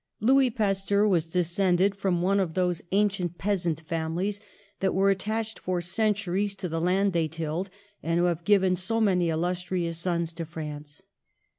2 0.19 0.25
PASTEUR 0.25 0.33
Louis 0.33 0.49
Pasteur 0.49 1.07
was 1.07 1.29
descended 1.29 1.93
from 1.93 2.23
one 2.23 2.39
of 2.39 2.55
those 2.55 2.81
ancient 2.91 3.37
peasant 3.37 3.81
families 3.81 4.41
that 4.79 4.95
were 4.95 5.11
at 5.11 5.19
tached 5.19 5.59
for 5.59 5.79
centuries 5.79 6.55
to 6.55 6.67
the 6.67 6.81
land 6.81 7.13
they 7.13 7.27
tilled, 7.27 7.69
and 8.01 8.17
who 8.19 8.25
have 8.25 8.43
given 8.43 8.75
so 8.75 8.99
many 8.99 9.29
illustrious 9.29 9.99
sons 9.99 10.33
to 10.33 10.43
France. 10.43 11.03